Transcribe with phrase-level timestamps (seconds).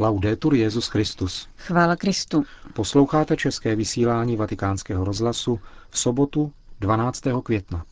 [0.00, 1.48] Laudetur Jezus Christus.
[1.56, 2.44] Chvála Kristu.
[2.72, 7.22] Posloucháte české vysílání Vatikánského rozhlasu v sobotu 12.
[7.42, 7.84] května.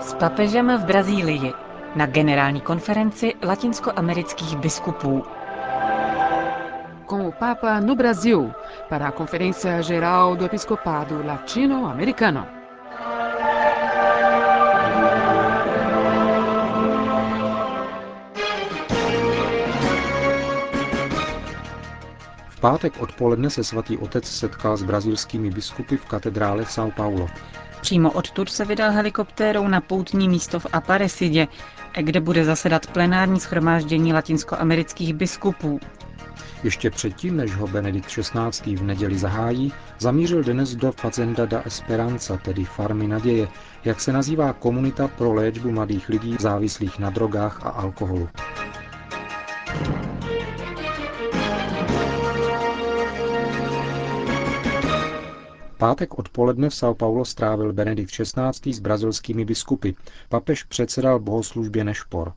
[0.00, 1.52] S papežem v Brazílii
[1.96, 5.22] na generální konferenci latinskoamerických biskupů.
[7.06, 8.52] Com o Papa no Brasil,
[8.88, 12.63] para a Conferência Geral do Episcopado Latino-Americano.
[22.64, 27.28] Pátek odpoledne se svatý otec setkal s brazilskými biskupy v katedrále São Paulo.
[27.80, 31.48] Přímo odtud se vydal helikoptérou na poutní místo v Aparecidě,
[32.00, 35.80] kde bude zasedat plenární schromáždění latinskoamerických biskupů.
[36.62, 38.76] Ještě předtím, než ho Benedikt XVI.
[38.76, 43.48] v neděli zahájí, zamířil dnes do Fazenda da Esperanza, tedy Farmy naděje,
[43.84, 48.28] jak se nazývá komunita pro léčbu mladých lidí závislých na drogách a alkoholu.
[55.84, 58.72] Pátek odpoledne v São Paulo strávil Benedikt XVI.
[58.72, 59.90] s brazilskými biskupy.
[60.28, 62.32] Papež předsedal bohoslužbě Nešpor.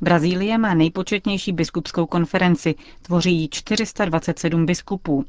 [0.00, 5.24] Brazílie má nejpočetnější biskupskou konferenci, tvoří ji 427 biskupů.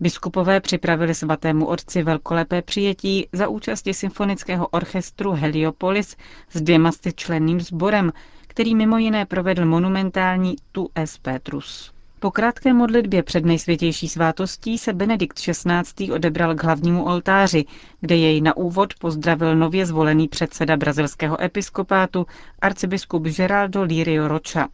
[0.00, 6.16] Biskupové připravili svatému otci velkolepé přijetí za účasti symfonického orchestru Heliopolis
[6.50, 8.12] s dvěma členným sborem,
[8.46, 11.92] který mimo jiné provedl monumentální Tu es Petrus.
[12.22, 16.12] Po krátké modlitbě před nejsvětější svátostí se Benedikt XVI.
[16.12, 17.64] odebral k hlavnímu oltáři,
[18.00, 22.26] kde jej na úvod pozdravil nově zvolený předseda brazilského episkopátu
[22.58, 24.68] arcibiskup Geraldo Lírio Rocha.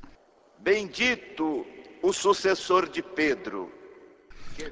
[0.62, 1.64] Bendito
[2.00, 3.66] o sucessor de Pedro.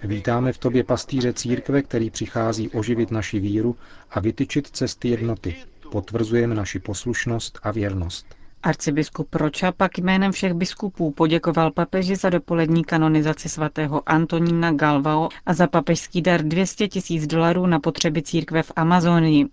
[0.03, 3.77] Vítáme v tobě pastýře církve, který přichází oživit naši víru
[4.11, 5.57] a vytyčit cesty jednoty.
[5.93, 8.36] Potvrzujeme naši poslušnost a věrnost.
[8.67, 15.55] Arcibiskup Proča pak jménem všech biskupů poděkoval papeži za dopolední kanonizaci svatého Antonína Galvao a
[15.55, 19.47] za papežský dar 200 tisíc dolarů na potřeby církve v Amazonii.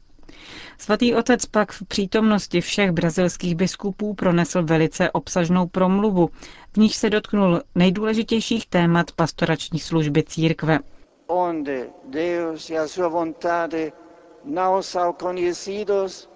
[0.77, 6.29] Svatý otec pak v přítomnosti všech brazilských biskupů pronesl velice obsažnou promluvu,
[6.73, 10.79] v níž se dotknul nejdůležitějších témat pastorační služby církve.
[11.27, 13.91] Onde Deus e a sua vontade
[14.45, 16.32] não são conhecidos,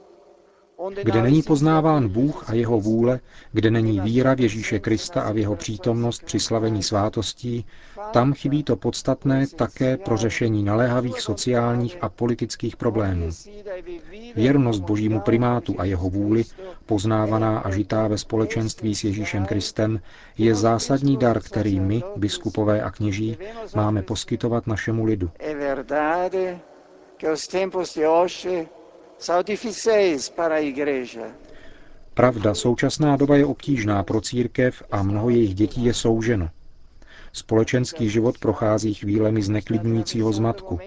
[1.03, 3.19] kde není poznáván Bůh a jeho vůle,
[3.51, 7.65] kde není víra v Ježíše Krista a v jeho přítomnost při slavení svátostí,
[8.11, 13.29] tam chybí to podstatné také pro řešení naléhavých sociálních a politických problémů.
[14.35, 16.43] Věrnost božímu primátu a jeho vůli,
[16.85, 20.01] poznávaná a žitá ve společenství s Ježíšem Kristem,
[20.37, 23.37] je zásadní dar, který my, biskupové a kněží,
[23.75, 25.31] máme poskytovat našemu lidu.
[32.13, 36.50] Pravda, současná doba je obtížná pro církev a mnoho jejich dětí je souženo.
[37.33, 40.79] Společenský život prochází chvílemi zneklidňujícího zmatku.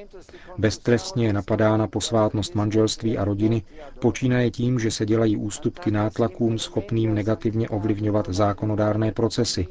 [0.58, 3.62] Beztrestně je napadána posvátnost manželství a rodiny,
[4.00, 9.66] počínaje tím, že se dělají ústupky nátlakům schopným negativně ovlivňovat zákonodárné procesy.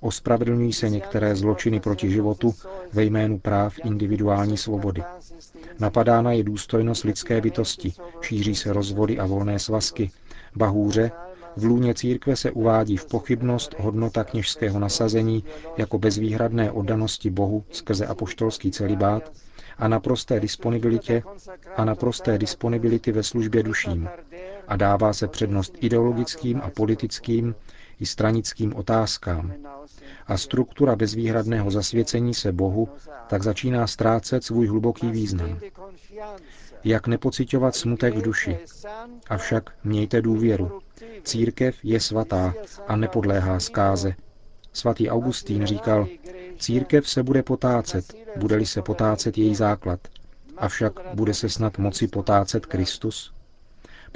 [0.00, 2.54] Ospravedlňují se některé zločiny proti životu
[2.92, 5.02] ve jménu práv individuální svobody.
[5.80, 10.10] Napadána je důstojnost lidské bytosti, šíří se rozvody a volné svazky.
[10.56, 11.10] Bahůře,
[11.56, 15.44] v lůně církve se uvádí v pochybnost hodnota kněžského nasazení
[15.76, 19.32] jako bezvýhradné oddanosti Bohu skrze apoštolský celibát
[19.78, 21.22] a naprosté disponibilitě
[21.76, 24.08] a naprosté disponibility ve službě duším.
[24.68, 27.54] A dává se přednost ideologickým a politickým
[28.00, 29.52] i stranickým otázkám.
[30.26, 32.88] A struktura bezvýhradného zasvěcení se Bohu
[33.28, 35.58] tak začíná ztrácet svůj hluboký význam.
[36.84, 38.58] Jak nepocitovat smutek v duši?
[39.28, 40.80] Avšak mějte důvěru.
[41.24, 42.54] Církev je svatá
[42.88, 44.14] a nepodléhá zkáze.
[44.72, 46.08] Svatý Augustín říkal,
[46.58, 50.00] církev se bude potácet, bude-li se potácet její základ.
[50.56, 53.35] Avšak bude se snad moci potácet Kristus?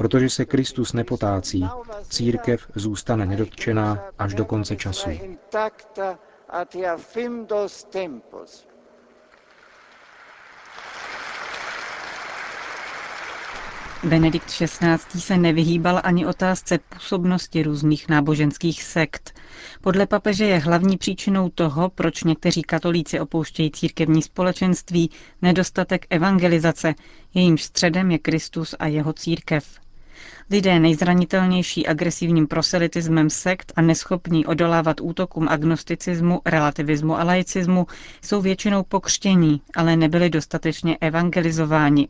[0.01, 1.65] Protože se Kristus nepotácí,
[2.09, 5.11] církev zůstane nedotčená až do konce času.
[14.05, 15.21] Benedikt XVI.
[15.21, 19.35] se nevyhýbal ani otázce působnosti různých náboženských sekt.
[19.81, 25.11] Podle papeže je hlavní příčinou toho, proč někteří katolíci opouštějí církevní společenství,
[25.43, 26.95] nedostatek evangelizace,
[27.35, 29.81] jejímž středem je Kristus a jeho církev.
[30.51, 37.87] Lidé nejzranitelnější agresivním proselitismem sekt a neschopní odolávat útokům agnosticismu, relativismu a laicismu
[38.23, 42.09] jsou většinou pokřtění, ale nebyli dostatečně evangelizováni.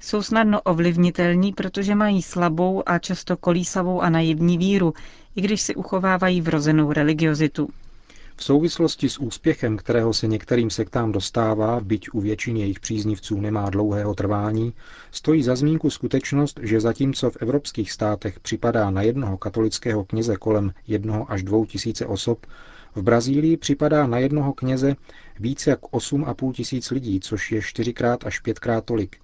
[0.00, 4.94] Jsou snadno ovlivnitelní, protože mají slabou a často kolísavou a naivní víru,
[5.36, 7.68] i když si uchovávají vrozenou religiozitu.
[8.36, 13.70] V souvislosti s úspěchem, kterého se některým sektám dostává, byť u většiny jejich příznivců nemá
[13.70, 14.72] dlouhého trvání,
[15.10, 20.72] stojí za zmínku skutečnost, že zatímco v evropských státech připadá na jednoho katolického kněze kolem
[20.86, 22.46] jednoho až dvou tisíce osob,
[22.94, 24.96] v Brazílii připadá na jednoho kněze
[25.40, 29.16] více jak 8,5 tisíc lidí, což je čtyřikrát až pětkrát tolik.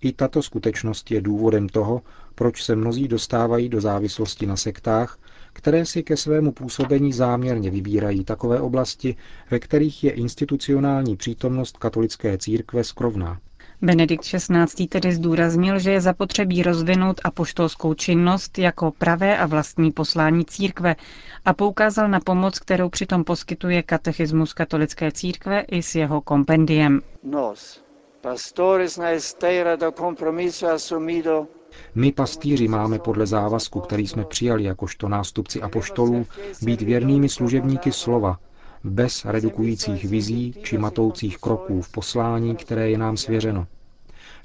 [0.00, 2.02] I tato skutečnost je důvodem toho,
[2.34, 5.18] proč se mnozí dostávají do závislosti na sektách,
[5.52, 9.16] které si ke svému působení záměrně vybírají takové oblasti,
[9.50, 13.38] ve kterých je institucionální přítomnost katolické církve skrovná.
[13.84, 14.86] Benedikt XVI.
[14.88, 20.96] tedy zdůraznil, že je zapotřebí rozvinout apoštolskou činnost jako pravé a vlastní poslání církve
[21.44, 27.00] a poukázal na pomoc, kterou přitom poskytuje katechismus katolické církve i s jeho kompendiem.
[27.22, 27.84] Nos,
[28.20, 31.46] pastores na esteira do compromiso asumido
[31.94, 36.26] my pastýři máme podle závazku, který jsme přijali jakožto nástupci apoštolů,
[36.62, 38.38] být věrnými služebníky slova,
[38.84, 43.66] bez redukujících vizí či matoucích kroků v poslání, které je nám svěřeno.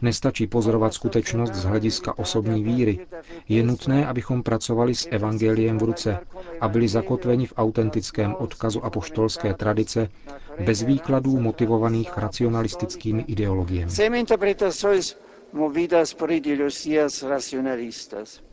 [0.01, 2.99] Nestačí pozorovat skutečnost z hlediska osobní víry.
[3.49, 6.17] Je nutné, abychom pracovali s evangeliem v ruce
[6.61, 10.09] a byli zakotveni v autentickém odkazu apoštolské tradice
[10.65, 13.91] bez výkladů motivovaných racionalistickými ideologiemi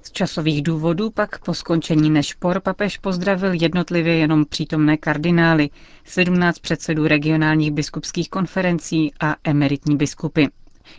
[0.02, 5.70] Z časových důvodů pak po skončení nešpor papež pozdravil jednotlivě jenom přítomné kardinály,
[6.04, 10.44] 17 předsedů regionálních biskupských konferencí a emeritní biskupy.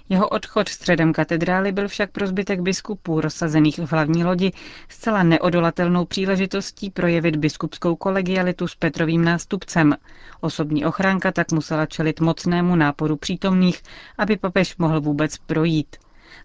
[0.09, 4.51] Jeho odchod středem katedrály byl však pro zbytek biskupů rozsazených v hlavní lodi
[4.89, 9.95] zcela neodolatelnou příležitostí projevit biskupskou kolegialitu s Petrovým nástupcem.
[10.41, 13.81] Osobní ochránka tak musela čelit mocnému náporu přítomných,
[14.17, 15.95] aby papež mohl vůbec projít.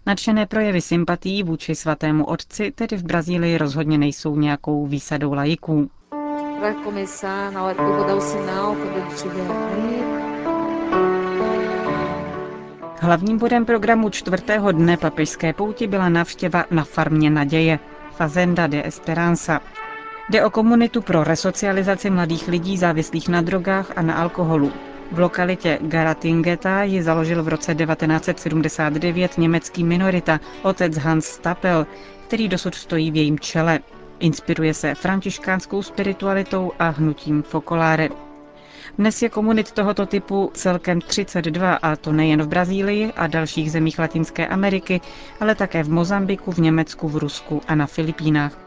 [0.05, 5.89] Nadšené projevy sympatií vůči svatému otci tedy v Brazílii rozhodně nejsou nějakou výsadou lajiků.
[6.61, 10.30] Vai começar na hora que eu vou dar o sinal quando estiver
[13.03, 17.79] Hlavním bodem programu čtvrtého dne papežské pouti byla návštěva na farmě Naděje,
[18.11, 19.61] Fazenda de Esperanza.
[20.29, 24.71] Jde o komunitu pro resocializaci mladých lidí závislých na drogách a na alkoholu.
[25.11, 31.87] V lokalitě Garatingeta ji založil v roce 1979 německý minorita, otec Hans Stapel,
[32.27, 33.79] který dosud stojí v jejím čele.
[34.19, 38.09] Inspiruje se františkánskou spiritualitou a hnutím Focolare.
[38.97, 43.99] Dnes je komunit tohoto typu celkem 32 a to nejen v Brazílii a dalších zemích
[43.99, 45.01] Latinské Ameriky,
[45.39, 48.57] ale také v Mozambiku, v Německu, v Rusku a na Filipínách.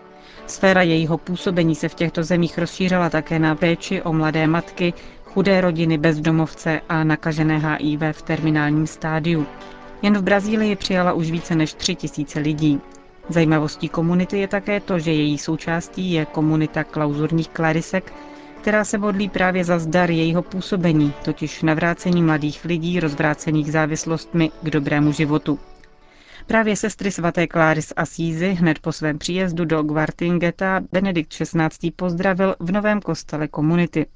[0.47, 4.93] Sféra jejího působení se v těchto zemích rozšířila také na péči o mladé matky,
[5.25, 9.47] chudé rodiny, bezdomovce a nakažené HIV v terminálním stádiu.
[10.03, 12.81] Jen v Brazílii přijala už více než 3 tisíce lidí.
[13.29, 18.12] Zajímavostí komunity je také to, že její součástí je komunita klauzurních klarisek,
[18.64, 24.70] která se modlí právě za zdar jejího působení, totiž navrácení mladých lidí rozvrácených závislostmi k
[24.70, 25.58] dobrému životu.
[26.46, 31.90] Právě sestry svaté Kláry z Asízy hned po svém příjezdu do Guartingeta Benedikt XVI.
[31.96, 34.06] pozdravil v novém kostele komunity.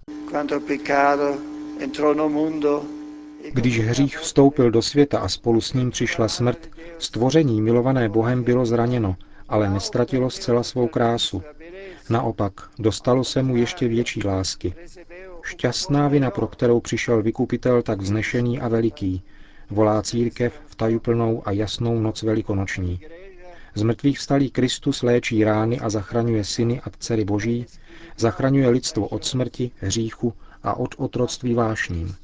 [3.53, 6.69] Když hřích vstoupil do světa a spolu s ním přišla smrt,
[6.99, 9.17] stvoření milované Bohem bylo zraněno,
[9.49, 11.43] ale nestratilo zcela svou krásu.
[12.11, 14.75] Naopak, dostalo se mu ještě větší lásky.
[15.43, 19.23] Šťastná vina, pro kterou přišel vykupitel tak vznešený a veliký,
[19.71, 23.01] volá církev v tajuplnou a jasnou noc velikonoční.
[23.75, 27.67] Z mrtvých vstalý Kristus léčí rány a zachraňuje syny a dcery boží,
[28.17, 32.15] zachraňuje lidstvo od smrti, hříchu a od otroctví vášním.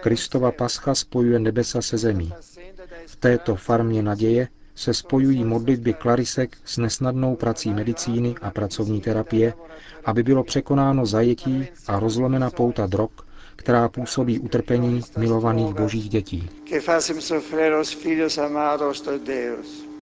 [0.00, 2.32] Kristova pascha spojuje nebesa se zemí.
[3.06, 4.48] V této farmě naděje
[4.80, 9.54] se spojují modlitby klarisek s nesnadnou prací medicíny a pracovní terapie,
[10.04, 13.10] aby bylo překonáno zajetí a rozlomena pouta drog,
[13.56, 16.50] která působí utrpení milovaných božích dětí.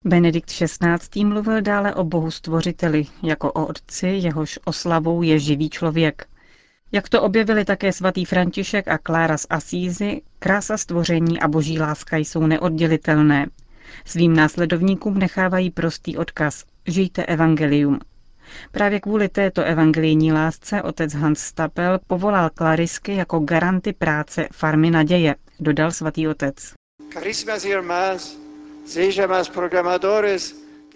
[0.05, 1.25] Benedikt XVI.
[1.25, 6.27] mluvil dále o Bohu stvořiteli, jako o otci, jehož oslavou je živý člověk.
[6.93, 12.17] Jak to objevili také svatý František a Klára z Asízy, krása stvoření a boží láska
[12.17, 13.47] jsou neoddělitelné.
[14.05, 16.65] Svým následovníkům nechávají prostý odkaz.
[16.87, 17.99] Žijte evangelium.
[18.73, 25.35] Právě kvůli této evangelijní lásce otec Hans Stapel povolal klarisky jako garanty práce Farmy naděje,
[25.61, 26.75] dodal svatý otec.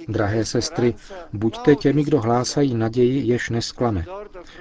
[0.09, 0.95] Drahé sestry,
[1.33, 4.05] buďte těmi, kdo hlásají naději, jež nesklame.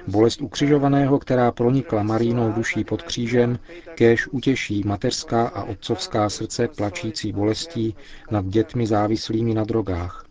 [0.06, 3.58] Bolest ukřižovaného, která pronikla Marínou duší pod křížem,
[3.94, 7.96] kéž utěší mateřská a otcovská srdce plačící bolestí
[8.30, 10.26] nad dětmi závislými na drogách.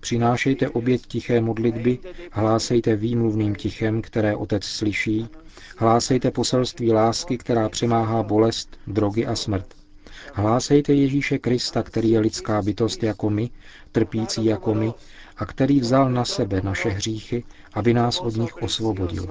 [0.00, 1.98] Přinášejte oběť tiché modlitby,
[2.32, 5.28] hlásejte výmluvným tichem, které otec slyší,
[5.76, 9.79] hlásejte poselství lásky, která přemáhá bolest, drogy a smrt.
[10.34, 13.50] Hlásejte Ježíše Krista, který je lidská bytost jako my,
[13.92, 14.92] trpící jako my,
[15.36, 17.44] a který vzal na sebe naše hříchy,
[17.74, 19.26] aby nás od nich osvobodil.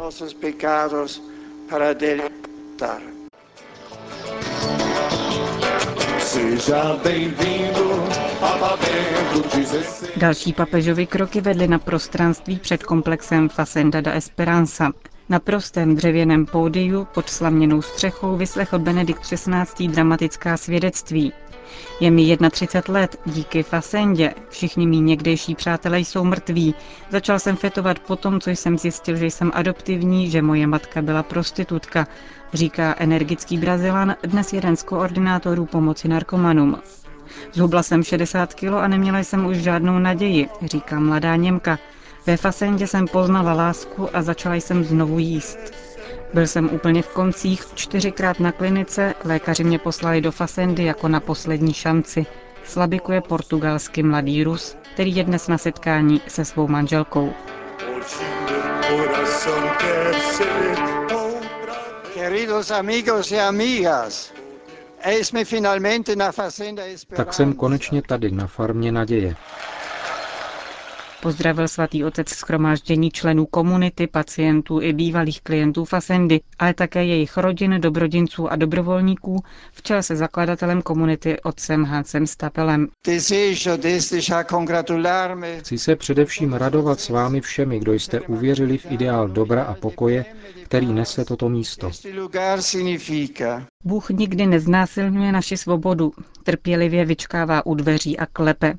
[10.17, 14.91] Další papežovi kroky vedly na prostranství před komplexem Facenda da Esperanza.
[15.29, 19.87] Na prostém dřevěném pódiu pod slaměnou střechou vyslechl Benedikt XVI.
[19.87, 21.33] dramatická svědectví.
[21.99, 24.33] Je mi 31 let, díky Fasendě.
[24.49, 26.75] Všichni mý někdejší přátelé jsou mrtví.
[27.09, 31.23] Začal jsem fetovat po tom, co jsem zjistil, že jsem adoptivní, že moje matka byla
[31.23, 32.07] prostitutka,
[32.53, 36.77] říká energický Brazilan, dnes jeden z koordinátorů pomoci narkomanům.
[37.53, 41.79] Zhubla jsem 60 kilo a neměla jsem už žádnou naději, říká mladá Němka.
[42.29, 45.57] Ve Fasendě jsem poznala lásku a začala jsem znovu jíst.
[46.33, 51.19] Byl jsem úplně v koncích, čtyřikrát na klinice, lékaři mě poslali do Fasendy jako na
[51.19, 52.25] poslední šanci.
[52.65, 57.33] Slabikuje portugalský mladý Rus, který je dnes na setkání se svou manželkou.
[67.15, 69.35] Tak jsem konečně tady, na farmě naděje.
[71.21, 77.81] Pozdravil svatý otec schromáždění členů komunity, pacientů i bývalých klientů Fasendy, ale také jejich rodin,
[77.81, 82.87] dobrodinců a dobrovolníků, v čele se zakladatelem komunity otcem Hansem Stapelem.
[85.59, 90.25] Chci se především radovat s vámi všemi, kdo jste uvěřili v ideál dobra a pokoje,
[90.63, 91.91] který nese toto místo.
[93.83, 96.11] Bůh nikdy neznásilňuje naši svobodu,
[96.43, 98.73] trpělivě vyčkává u dveří a klepe.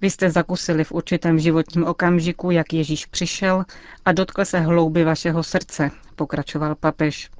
[0.00, 3.64] Vy jste zakusili v určitém životním okamžiku, jak Ježíš přišel
[4.04, 7.30] a dotkl se hlouby vašeho srdce, pokračoval papež.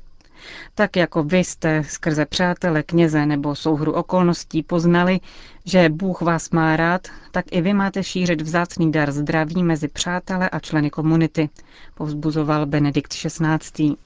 [0.75, 5.21] Tak jako vy jste skrze přátele, kněze nebo souhru okolností poznali,
[5.65, 10.51] že Bůh vás má rád, tak i vy máte šířit vzácný dar zdraví mezi přátele
[10.51, 11.49] a členy komunity,
[11.95, 13.97] povzbuzoval Benedikt XVI.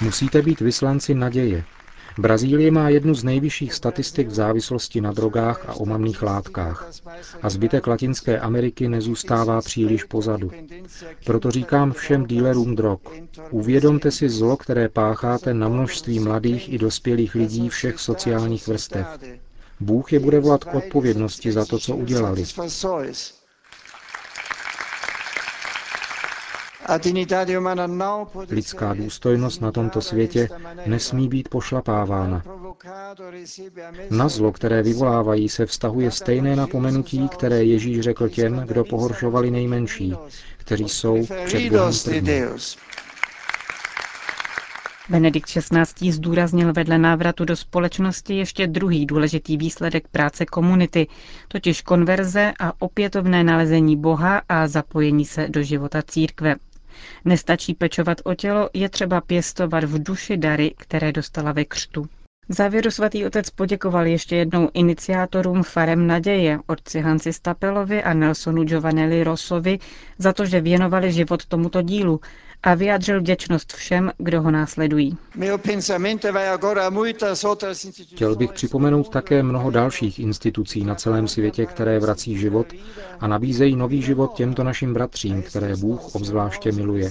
[0.00, 1.64] Musíte být vyslanci naděje,
[2.18, 6.90] Brazílie má jednu z nejvyšších statistik v závislosti na drogách a omamných látkách.
[7.42, 10.50] A zbytek Latinské Ameriky nezůstává příliš pozadu.
[11.24, 12.98] Proto říkám všem dílerům drog,
[13.50, 19.06] uvědomte si zlo, které pácháte na množství mladých i dospělých lidí všech sociálních vrstev.
[19.80, 22.44] Bůh je bude volat k odpovědnosti za to, co udělali.
[28.50, 30.48] Lidská důstojnost na tomto světě
[30.86, 32.42] nesmí být pošlapávána.
[34.10, 40.14] Na zlo, které vyvolávají, se vztahuje stejné napomenutí, které Ježíš řekl těm, kdo pohoršovali nejmenší,
[40.56, 41.92] kteří jsou před Bohem
[45.10, 46.12] Benedikt XVI.
[46.12, 51.06] zdůraznil vedle návratu do společnosti ještě druhý důležitý výsledek práce komunity,
[51.48, 56.54] totiž konverze a opětovné nalezení Boha a zapojení se do života církve.
[57.24, 62.08] Nestačí pečovat o tělo, je třeba pěstovat v duši dary, které dostala ve křtu.
[62.48, 68.64] V závěru svatý otec poděkoval ještě jednou iniciátorům Farem naděje, otci Hansi Stapelovi a Nelsonu
[68.64, 69.78] Giovanelli Rossovi,
[70.18, 72.20] za to, že věnovali život tomuto dílu
[72.62, 75.16] a vyjádřil vděčnost všem, kdo ho následují.
[78.14, 82.66] Chtěl bych připomenout také mnoho dalších institucí na celém světě, které vrací život
[83.20, 87.10] a nabízejí nový život těmto našim bratřím, které Bůh obzvláště miluje.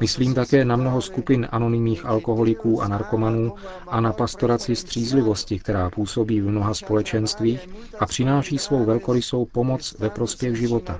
[0.00, 3.54] Myslím také na mnoho skupin anonymních alkoholiků a narkomanů
[3.88, 7.68] a na pastoraci střízlivosti, která působí v mnoha společenstvích
[8.00, 10.98] a přináší svou velkorysou pomoc ve prospěch života.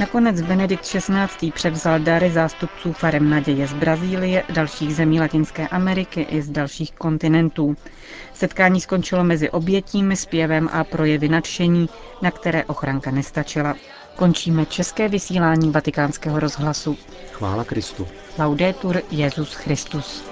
[0.00, 1.52] Nakonec Benedikt XVI.
[1.52, 7.76] převzal dary zástupců farem naděje z Brazílie, dalších zemí Latinské Ameriky i z dalších kontinentů.
[8.34, 11.88] Setkání skončilo mezi obětími, zpěvem a projevy nadšení,
[12.22, 13.74] na které ochranka nestačila.
[14.16, 16.96] Končíme české vysílání vatikánského rozhlasu.
[17.32, 18.06] Chvála Kristu.
[18.38, 20.24] Laudetur Jezus Christus.